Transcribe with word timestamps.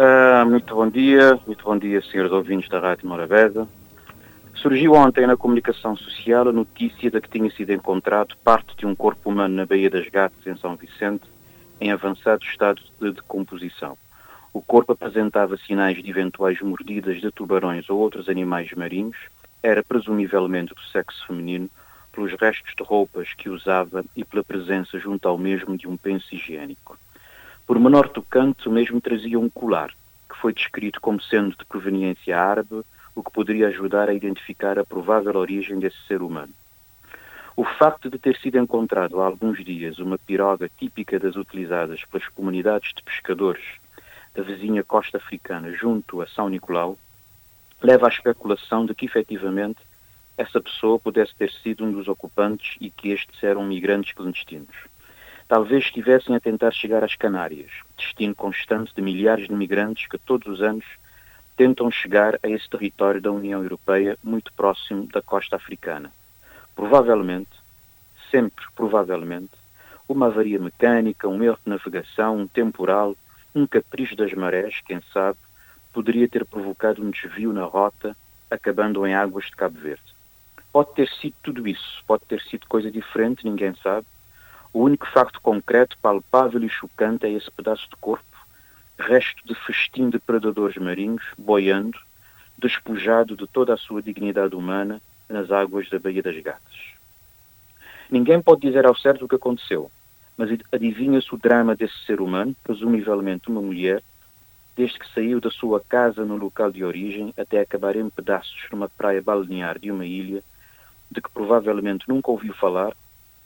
Uh, 0.00 0.48
muito 0.48 0.74
bom 0.74 0.88
dia, 0.88 1.38
muito 1.46 1.62
bom 1.62 1.76
dia, 1.76 2.00
senhores 2.00 2.32
ouvintes 2.32 2.70
da 2.70 2.80
Rádio 2.80 3.06
Morabeza. 3.06 3.68
Surgiu 4.54 4.94
ontem 4.94 5.26
na 5.26 5.36
comunicação 5.36 5.94
social 5.94 6.48
a 6.48 6.52
notícia 6.52 7.10
de 7.10 7.20
que 7.20 7.28
tinha 7.28 7.50
sido 7.50 7.70
encontrado 7.70 8.34
parte 8.42 8.74
de 8.78 8.86
um 8.86 8.94
corpo 8.94 9.28
humano 9.28 9.54
na 9.54 9.66
Baía 9.66 9.90
das 9.90 10.08
Gatas, 10.08 10.46
em 10.46 10.56
São 10.56 10.74
Vicente, 10.74 11.24
em 11.78 11.92
avançado 11.92 12.42
estado 12.42 12.80
de 12.98 13.12
decomposição. 13.12 13.98
O 14.54 14.62
corpo 14.62 14.94
apresentava 14.94 15.58
sinais 15.58 16.02
de 16.02 16.08
eventuais 16.08 16.58
mordidas 16.62 17.20
de 17.20 17.30
tubarões 17.30 17.90
ou 17.90 17.98
outros 17.98 18.30
animais 18.30 18.72
marinhos, 18.72 19.18
era 19.62 19.82
presumivelmente 19.82 20.74
do 20.74 20.80
sexo 20.80 21.26
feminino, 21.26 21.68
pelos 22.10 22.32
restos 22.40 22.72
de 22.74 22.82
roupas 22.82 23.34
que 23.34 23.50
usava 23.50 24.02
e 24.16 24.24
pela 24.24 24.42
presença 24.42 24.98
junto 24.98 25.28
ao 25.28 25.36
mesmo 25.36 25.76
de 25.76 25.86
um 25.86 25.98
penso 25.98 26.34
higiênico. 26.34 26.96
Por 27.70 27.78
menor 27.78 28.08
tocante, 28.08 28.68
o 28.68 28.72
mesmo 28.72 29.00
trazia 29.00 29.38
um 29.38 29.48
colar, 29.48 29.94
que 30.28 30.36
foi 30.40 30.52
descrito 30.52 31.00
como 31.00 31.22
sendo 31.22 31.56
de 31.56 31.64
proveniência 31.64 32.36
árabe, 32.36 32.82
o 33.14 33.22
que 33.22 33.30
poderia 33.30 33.68
ajudar 33.68 34.08
a 34.08 34.12
identificar 34.12 34.76
a 34.76 34.84
provável 34.84 35.36
origem 35.36 35.78
desse 35.78 35.96
ser 36.08 36.20
humano. 36.20 36.52
O 37.56 37.62
facto 37.62 38.10
de 38.10 38.18
ter 38.18 38.36
sido 38.38 38.58
encontrado 38.58 39.20
há 39.20 39.26
alguns 39.26 39.64
dias 39.64 40.00
uma 40.00 40.18
piroga 40.18 40.68
típica 40.80 41.16
das 41.20 41.36
utilizadas 41.36 42.04
pelas 42.06 42.26
comunidades 42.30 42.92
de 42.92 43.04
pescadores 43.04 43.62
da 44.34 44.42
vizinha 44.42 44.82
costa 44.82 45.18
africana 45.18 45.72
junto 45.72 46.20
a 46.20 46.26
São 46.26 46.48
Nicolau 46.48 46.98
leva 47.80 48.06
à 48.06 48.10
especulação 48.10 48.84
de 48.84 48.96
que 48.96 49.06
efetivamente 49.06 49.78
essa 50.36 50.60
pessoa 50.60 50.98
pudesse 50.98 51.36
ter 51.36 51.52
sido 51.62 51.84
um 51.84 51.92
dos 51.92 52.08
ocupantes 52.08 52.76
e 52.80 52.90
que 52.90 53.10
estes 53.10 53.40
eram 53.44 53.62
migrantes 53.62 54.12
clandestinos. 54.12 54.74
Talvez 55.50 55.82
estivessem 55.82 56.36
a 56.36 56.38
tentar 56.38 56.70
chegar 56.70 57.02
às 57.02 57.16
Canárias, 57.16 57.72
destino 57.96 58.36
constante 58.36 58.94
de 58.94 59.02
milhares 59.02 59.48
de 59.48 59.52
migrantes 59.52 60.06
que 60.06 60.16
todos 60.16 60.46
os 60.46 60.62
anos 60.62 60.84
tentam 61.56 61.90
chegar 61.90 62.38
a 62.40 62.48
esse 62.48 62.70
território 62.70 63.20
da 63.20 63.32
União 63.32 63.60
Europeia 63.60 64.16
muito 64.22 64.52
próximo 64.52 65.08
da 65.08 65.20
costa 65.20 65.56
africana. 65.56 66.12
Provavelmente, 66.76 67.50
sempre 68.30 68.64
provavelmente, 68.76 69.50
uma 70.08 70.26
avaria 70.26 70.56
mecânica, 70.56 71.26
um 71.26 71.42
erro 71.42 71.58
de 71.64 71.68
navegação, 71.68 72.36
um 72.36 72.46
temporal, 72.46 73.16
um 73.52 73.66
capricho 73.66 74.14
das 74.14 74.32
marés, 74.32 74.80
quem 74.86 75.00
sabe, 75.12 75.40
poderia 75.92 76.28
ter 76.28 76.44
provocado 76.44 77.02
um 77.02 77.10
desvio 77.10 77.52
na 77.52 77.64
rota, 77.64 78.16
acabando 78.48 79.04
em 79.04 79.16
águas 79.16 79.46
de 79.46 79.56
Cabo 79.56 79.80
Verde. 79.80 80.14
Pode 80.72 80.94
ter 80.94 81.08
sido 81.08 81.34
tudo 81.42 81.66
isso, 81.66 82.04
pode 82.06 82.22
ter 82.26 82.40
sido 82.42 82.68
coisa 82.68 82.88
diferente, 82.88 83.44
ninguém 83.44 83.74
sabe. 83.82 84.06
O 84.72 84.80
único 84.84 85.06
facto 85.06 85.40
concreto, 85.40 85.98
palpável 86.00 86.62
e 86.62 86.68
chocante 86.68 87.26
é 87.26 87.30
esse 87.30 87.50
pedaço 87.50 87.88
de 87.90 87.96
corpo, 87.96 88.24
resto 88.98 89.44
de 89.44 89.54
festim 89.54 90.10
de 90.10 90.18
predadores 90.18 90.76
marinhos, 90.76 91.24
boiando, 91.36 91.98
despojado 92.56 93.36
de 93.36 93.46
toda 93.46 93.74
a 93.74 93.76
sua 93.76 94.02
dignidade 94.02 94.54
humana 94.54 95.00
nas 95.28 95.50
águas 95.50 95.88
da 95.88 95.98
Baía 95.98 96.22
das 96.22 96.38
Gatas. 96.38 96.94
Ninguém 98.10 98.40
pode 98.40 98.60
dizer 98.60 98.86
ao 98.86 98.96
certo 98.96 99.24
o 99.24 99.28
que 99.28 99.36
aconteceu, 99.36 99.90
mas 100.36 100.50
adivinha-se 100.72 101.34
o 101.34 101.38
drama 101.38 101.74
desse 101.74 101.98
ser 102.06 102.20
humano, 102.20 102.54
presumivelmente 102.62 103.48
uma 103.48 103.60
mulher, 103.60 104.02
desde 104.76 104.98
que 104.98 105.12
saiu 105.12 105.40
da 105.40 105.50
sua 105.50 105.80
casa 105.80 106.24
no 106.24 106.36
local 106.36 106.70
de 106.70 106.84
origem 106.84 107.34
até 107.36 107.60
acabar 107.60 107.96
em 107.96 108.08
pedaços 108.08 108.66
numa 108.70 108.88
praia 108.88 109.20
balnear 109.20 109.78
de 109.78 109.90
uma 109.90 110.06
ilha 110.06 110.42
de 111.10 111.20
que 111.20 111.30
provavelmente 111.30 112.08
nunca 112.08 112.30
ouviu 112.30 112.54
falar, 112.54 112.94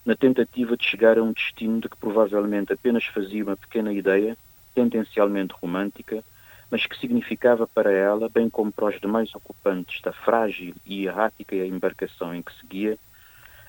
na 0.04 0.14
tentativa 0.14 0.76
de 0.76 0.84
chegar 0.84 1.18
a 1.18 1.22
um 1.22 1.32
destino 1.32 1.80
de 1.80 1.88
que 1.88 1.96
provavelmente 1.96 2.72
apenas 2.72 3.04
fazia 3.06 3.42
uma 3.42 3.56
pequena 3.56 3.92
ideia, 3.92 4.36
tendencialmente 4.74 5.54
romântica, 5.60 6.22
mas 6.70 6.86
que 6.86 6.98
significava 6.98 7.66
para 7.66 7.92
ela, 7.92 8.28
bem 8.28 8.50
como 8.50 8.72
para 8.72 8.86
os 8.86 9.00
demais 9.00 9.34
ocupantes 9.34 10.00
da 10.02 10.12
frágil 10.12 10.74
e 10.84 11.06
errática 11.06 11.54
embarcação 11.54 12.34
em 12.34 12.42
que 12.42 12.52
seguia, 12.58 12.98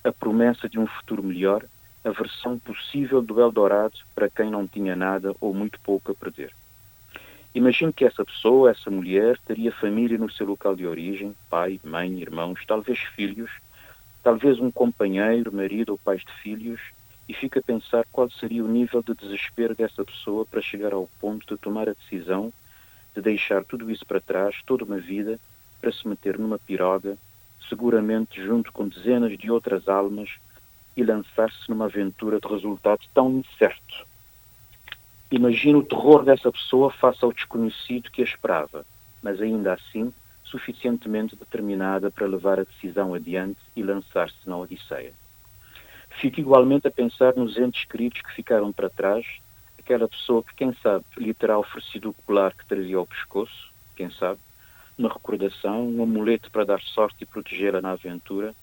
a 0.03 0.11
promessa 0.11 0.67
de 0.67 0.80
um 0.80 0.87
futuro 0.87 1.23
melhor, 1.23 1.65
a 2.04 2.11
versão 2.11 2.59
possível 2.59 3.21
do 3.21 3.39
Eldorado 3.39 3.98
para 4.14 4.30
quem 4.30 4.52
não 4.52 4.67
tinha 4.67 4.95
nada 4.95 5.36
ou 5.39 5.54
muito 5.54 5.80
pouco 5.80 6.11
a 6.11 6.15
perder. 6.15 6.54
Imagino 7.54 7.93
que 7.93 8.05
essa 8.05 8.23
pessoa, 8.23 8.71
essa 8.71 8.92
mulher, 8.92 9.39
teria 9.45 9.71
família 9.71 10.17
no 10.17 10.30
seu 10.30 10.45
local 10.45 10.76
de 10.76 10.86
origem, 10.86 11.33
pai, 11.49 11.80
mãe, 11.83 12.20
irmãos, 12.20 12.59
talvez 12.67 12.99
filhos, 12.99 13.49
talvez 14.25 14.59
um 14.59 14.71
companheiro, 14.71 15.53
marido 15.53 15.91
ou 15.91 15.99
pai 15.99 16.17
de 16.17 16.33
filhos, 16.41 16.81
e 17.30 17.33
fica 17.33 17.59
a 17.59 17.63
pensar 17.63 18.08
qual 18.11 18.27
seria 18.31 18.65
o 18.65 18.67
nível 18.67 19.03
de 19.03 19.13
desespero 19.13 19.75
dessa 19.75 20.03
pessoa 20.03 20.43
para 20.43 20.63
chegar 20.63 20.93
ao 20.93 21.08
ponto 21.21 21.45
de 21.45 21.61
tomar 21.61 21.87
a 21.87 21.93
decisão 21.93 22.52
de 23.14 23.21
deixar 23.21 23.64
tudo 23.64 23.89
isso 23.91 24.03
para 24.03 24.19
trás, 24.19 24.55
toda 24.65 24.83
uma 24.83 24.97
vida, 24.97 25.39
para 25.80 25.91
se 25.91 26.08
meter 26.08 26.39
numa 26.39 26.58
piroga, 26.58 27.19
seguramente 27.69 28.43
junto 28.43 28.71
com 28.71 28.87
dezenas 28.87 29.37
de 29.37 29.52
outras 29.52 29.87
almas, 29.87 30.31
e 30.97 31.03
lançar-se 31.03 31.69
numa 31.69 31.85
aventura 31.85 32.39
de 32.39 32.47
resultado 32.47 33.02
tão 33.14 33.31
incerto. 33.31 34.08
Imagino 35.30 35.80
o 35.80 35.85
terror 35.85 36.23
dessa 36.23 36.52
pessoa 36.52 36.89
face 36.89 37.23
ao 37.23 37.31
desconhecido 37.31 38.09
que 38.09 38.23
a 38.23 38.25
esperava, 38.25 38.85
mas 39.21 39.39
ainda 39.39 39.73
assim 39.73 40.11
suficientemente 40.45 41.36
determinada 41.36 42.10
para 42.10 42.28
levar 42.28 42.60
a 42.60 42.64
decisão 42.64 43.14
adiante 43.14 43.60
e 43.76 43.83
lançar-se 43.83 44.48
na 44.48 44.58
Odisseia. 44.58 45.14
Fico 46.20 46.39
igualmente 46.39 46.88
a 46.88 46.92
pensar 46.92 47.36
nos 47.36 47.58
entes 47.58 47.86
queridos 47.86 48.22
que 48.22 48.33
ficaram 48.33 48.72
para 48.72 48.89
trás, 48.89 49.26
aquela 49.78 50.08
pessoa 50.08 50.44
que, 50.44 50.56
quem 50.56 50.73
sabe, 50.82 51.06
lhe 51.17 51.33
terá 51.33 51.58
oferecido 51.58 52.10
o 52.10 52.14
colar 52.14 52.54
que 52.56 52.66
trazia 52.66 52.98
ao 52.98 53.06
pescoço, 53.06 53.73
quem 53.95 54.10
sabe, 54.10 54.39
uma 54.98 55.10
recordação, 55.10 55.88
um 55.88 56.02
amuleto 56.02 56.50
para 56.50 56.66
dar 56.66 56.82
sorte 56.82 57.17
e 57.23 57.26
protegê-la 57.26 57.82
na 57.82 57.92
aventura, 57.92 58.56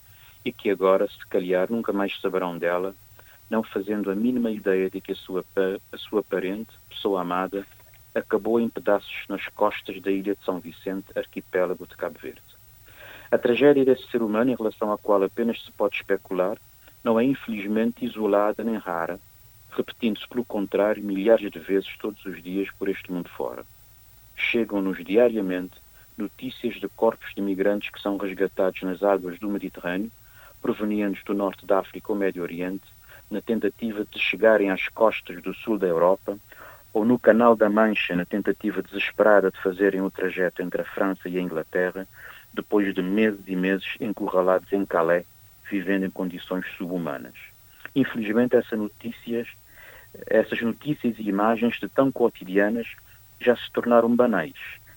e 0.44 0.52
que 0.52 0.70
agora, 0.70 1.06
se 1.08 1.26
calhar, 1.26 1.70
nunca 1.70 1.92
mais 1.92 2.18
saberão 2.20 2.56
dela, 2.56 2.94
não 3.50 3.62
fazendo 3.62 4.10
a 4.10 4.14
mínima 4.14 4.50
ideia 4.50 4.88
de 4.88 5.00
que 5.00 5.12
a 5.12 5.16
sua, 5.16 5.44
a 5.92 5.98
sua 5.98 6.22
parente, 6.22 6.70
pessoa 6.88 7.20
amada, 7.20 7.66
acabou 8.14 8.60
em 8.60 8.68
pedaços 8.68 9.24
nas 9.28 9.46
costas 9.48 10.00
da 10.00 10.10
ilha 10.10 10.34
de 10.34 10.44
São 10.44 10.60
Vicente, 10.60 11.16
arquipélago 11.16 11.86
de 11.86 11.96
Cabo 11.96 12.18
Verde. 12.20 12.42
A 13.30 13.38
tragédia 13.38 13.84
desse 13.84 14.06
ser 14.10 14.22
humano, 14.22 14.50
em 14.50 14.54
relação 14.54 14.92
à 14.92 14.98
qual 14.98 15.22
apenas 15.22 15.62
se 15.62 15.72
pode 15.72 15.96
especular, 15.96 16.58
não 17.02 17.18
é 17.18 17.24
infelizmente 17.24 18.04
isolada 18.04 18.62
nem 18.62 18.76
rara, 18.76 19.18
repetindo-se, 19.70 20.28
pelo 20.28 20.44
contrário, 20.44 21.02
milhares 21.02 21.50
de 21.50 21.58
vezes 21.58 21.96
todos 21.98 22.24
os 22.26 22.42
dias 22.42 22.70
por 22.78 22.88
este 22.88 23.10
mundo 23.10 23.28
fora. 23.30 23.64
Chegam-nos 24.36 25.02
diariamente 25.02 25.80
notícias 26.16 26.74
de 26.74 26.88
corpos 26.88 27.34
de 27.34 27.40
migrantes 27.40 27.90
que 27.90 28.00
são 28.00 28.16
resgatados 28.16 28.82
nas 28.82 29.02
águas 29.02 29.38
do 29.38 29.48
Mediterrâneo, 29.48 30.12
provenientes 30.60 31.24
do 31.24 31.34
norte 31.34 31.66
da 31.66 31.78
África 31.78 32.12
ou 32.12 32.18
Médio 32.18 32.42
Oriente, 32.42 32.84
na 33.30 33.40
tentativa 33.40 34.04
de 34.04 34.18
chegarem 34.18 34.70
às 34.70 34.88
costas 34.88 35.42
do 35.42 35.54
sul 35.54 35.78
da 35.78 35.86
Europa, 35.86 36.38
ou 36.92 37.04
no 37.04 37.18
Canal 37.18 37.56
da 37.56 37.70
Mancha, 37.70 38.14
na 38.14 38.24
tentativa 38.24 38.82
desesperada 38.82 39.50
de 39.50 39.60
fazerem 39.60 40.02
o 40.02 40.10
trajeto 40.10 40.62
entre 40.62 40.82
a 40.82 40.84
França 40.84 41.28
e 41.28 41.38
a 41.38 41.40
Inglaterra, 41.40 42.06
depois 42.52 42.94
de 42.94 43.02
meses 43.02 43.40
e 43.46 43.56
meses 43.56 43.96
encurralados 44.00 44.70
em 44.72 44.84
Calais, 44.84 45.24
vivendo 45.70 46.04
em 46.04 46.10
condições 46.10 46.66
subhumanas. 46.76 47.34
Infelizmente, 47.94 48.56
essas 48.56 48.78
notícias, 48.78 49.48
essas 50.26 50.60
notícias 50.60 51.18
e 51.18 51.22
imagens 51.22 51.78
de 51.80 51.88
tão 51.88 52.12
cotidianas 52.12 52.86
já 53.40 53.56
se 53.56 53.70
tornaram 53.72 54.14
banais 54.14 54.54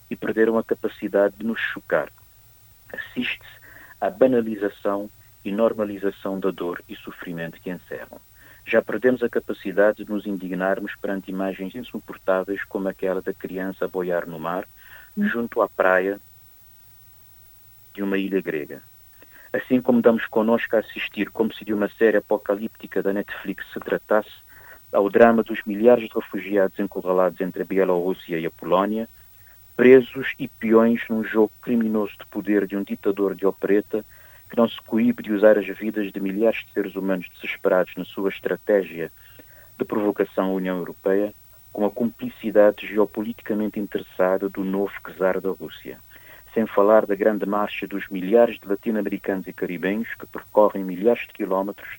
e 0.09 0.15
perderam 0.15 0.57
a 0.57 0.63
capacidade 0.63 1.35
de 1.37 1.45
nos 1.45 1.59
chocar. 1.59 2.11
Assiste-se 2.93 3.65
à 3.99 4.09
banalização 4.09 5.09
e 5.43 5.51
normalização 5.51 6.39
da 6.39 6.51
dor 6.51 6.83
e 6.87 6.95
sofrimento 6.95 7.59
que 7.61 7.69
encerram. 7.69 8.19
Já 8.65 8.81
perdemos 8.81 9.21
a 9.21 9.29
capacidade 9.29 10.03
de 10.03 10.11
nos 10.11 10.25
indignarmos 10.25 10.95
perante 10.95 11.29
imagens 11.29 11.75
insuportáveis 11.75 12.63
como 12.63 12.87
aquela 12.87 13.21
da 13.21 13.33
criança 13.33 13.85
a 13.85 13.87
boiar 13.87 14.27
no 14.27 14.39
mar, 14.39 14.67
junto 15.15 15.61
à 15.61 15.69
praia 15.69 16.19
de 17.93 18.01
uma 18.01 18.17
ilha 18.17 18.41
grega. 18.41 18.81
Assim 19.53 19.79
como 19.79 20.01
damos 20.01 20.25
connosco 20.25 20.75
a 20.75 20.79
assistir 20.79 21.29
como 21.29 21.53
se 21.53 21.63
de 21.63 21.73
uma 21.73 21.87
série 21.87 22.17
apocalíptica 22.17 23.03
da 23.03 23.13
Netflix 23.13 23.65
se 23.71 23.79
tratasse, 23.79 24.33
ao 24.91 25.09
drama 25.09 25.43
dos 25.43 25.63
milhares 25.63 26.09
de 26.09 26.15
refugiados 26.15 26.79
encurralados 26.79 27.39
entre 27.41 27.61
a 27.61 27.65
Bielorrússia 27.65 28.39
e 28.39 28.45
a 28.45 28.51
Polónia, 28.51 29.07
presos 29.75 30.33
e 30.39 30.47
peões 30.47 31.01
num 31.09 31.23
jogo 31.23 31.51
criminoso 31.61 32.13
de 32.17 32.25
poder 32.27 32.65
de 32.65 32.75
um 32.75 32.83
ditador 32.83 33.35
de 33.35 33.45
opereta 33.45 34.03
que 34.55 34.61
não 34.61 34.69
se 34.69 34.81
coíbe 34.83 35.21
de 35.21 35.33
usar 35.33 35.57
as 35.57 35.67
vidas 35.67 36.13
de 36.13 36.19
milhares 36.21 36.63
de 36.65 36.71
seres 36.71 36.95
humanos 36.95 37.27
desesperados 37.35 37.93
na 37.97 38.05
sua 38.05 38.29
estratégia 38.29 39.11
de 39.77 39.83
provocação 39.83 40.45
à 40.45 40.53
União 40.53 40.77
Europeia 40.77 41.33
com 41.73 41.85
a 41.85 41.91
cumplicidade 41.91 42.87
geopoliticamente 42.87 43.81
interessada 43.81 44.47
do 44.47 44.63
novo 44.63 44.93
czar 45.17 45.41
da 45.41 45.49
Rússia. 45.49 45.99
Sem 46.53 46.65
falar 46.65 47.05
da 47.05 47.15
grande 47.15 47.45
marcha 47.45 47.85
dos 47.85 48.07
milhares 48.07 48.57
de 48.57 48.65
latino-americanos 48.65 49.45
e 49.45 49.51
caribenhos 49.51 50.07
que 50.17 50.25
percorrem 50.25 50.85
milhares 50.85 51.27
de 51.27 51.33
quilómetros, 51.33 51.89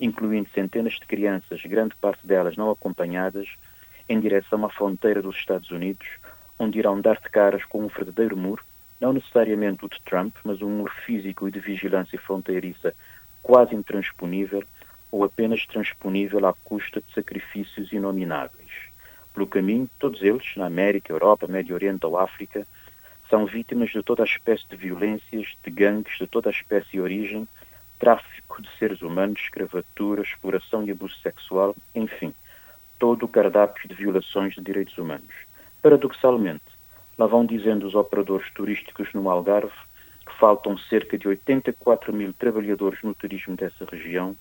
incluindo 0.00 0.48
centenas 0.54 0.94
de 0.94 1.06
crianças, 1.06 1.60
grande 1.66 1.94
parte 1.96 2.26
delas 2.26 2.56
não 2.56 2.70
acompanhadas, 2.70 3.46
em 4.08 4.18
direção 4.18 4.64
à 4.64 4.70
fronteira 4.70 5.20
dos 5.20 5.36
Estados 5.36 5.70
Unidos, 5.70 6.08
onde 6.58 6.78
irão 6.78 6.98
dar-se 7.02 7.28
caras 7.28 7.66
com 7.66 7.84
um 7.84 7.88
verdadeiro 7.88 8.34
muro, 8.34 8.64
não 9.00 9.12
necessariamente 9.12 9.84
o 9.84 9.88
de 9.88 10.00
Trump, 10.02 10.34
mas 10.44 10.60
um 10.60 10.70
muro 10.70 10.92
físico 11.04 11.46
e 11.46 11.50
de 11.50 11.60
vigilância 11.60 12.18
fronteiriça 12.18 12.94
quase 13.42 13.74
intransponível 13.74 14.64
ou 15.10 15.24
apenas 15.24 15.64
transponível 15.66 16.46
à 16.46 16.52
custa 16.52 17.00
de 17.00 17.12
sacrifícios 17.12 17.92
inomináveis. 17.92 18.70
Pelo 19.32 19.46
caminho, 19.46 19.88
todos 19.98 20.22
eles, 20.22 20.44
na 20.56 20.66
América, 20.66 21.12
Europa, 21.12 21.46
Médio 21.46 21.74
Oriente 21.74 22.04
ou 22.04 22.18
África, 22.18 22.66
são 23.30 23.46
vítimas 23.46 23.90
de 23.90 24.02
toda 24.02 24.22
a 24.22 24.26
espécie 24.26 24.66
de 24.68 24.76
violências, 24.76 25.56
de 25.62 25.70
gangues 25.70 26.18
de 26.18 26.26
toda 26.26 26.48
a 26.48 26.52
espécie 26.52 26.96
e 26.96 27.00
origem, 27.00 27.46
tráfico 27.98 28.62
de 28.62 28.68
seres 28.78 29.02
humanos, 29.02 29.40
escravatura, 29.40 30.22
exploração 30.22 30.84
e 30.84 30.90
abuso 30.90 31.14
sexual, 31.22 31.76
enfim, 31.94 32.34
todo 32.98 33.24
o 33.24 33.28
cardápio 33.28 33.88
de 33.88 33.94
violações 33.94 34.54
de 34.54 34.60
direitos 34.60 34.96
humanos. 34.98 35.34
Paradoxalmente, 35.82 36.64
lá 37.18 37.26
vão 37.26 37.44
dizendo 37.44 37.86
os 37.86 37.94
operadores 37.94 38.48
turísticos 38.52 39.12
no 39.12 39.28
Algarve 39.28 39.72
que 40.24 40.38
faltam 40.38 40.78
cerca 40.78 41.18
de 41.18 41.26
84 41.26 42.12
mil 42.12 42.32
trabalhadores 42.32 43.02
no 43.02 43.14
turismo 43.14 43.56
dessa 43.56 43.84
região 43.84 44.36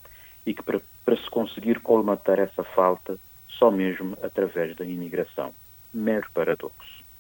e 0.46 0.54
que 0.54 0.62
para, 0.62 0.80
para 1.04 1.18
se 1.18 1.30
conseguir 1.30 1.80
colmatar 1.80 2.40
essa 2.40 2.64
falta, 2.64 3.18
só 3.48 3.72
mesmo 3.72 4.18
através 4.22 4.76
da 4.76 4.86
imigração. 4.86 5.54
Mero 5.94 6.28
paradoxo. 6.34 7.07